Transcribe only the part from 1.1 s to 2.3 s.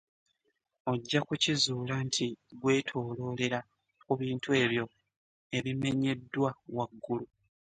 kukizuula nti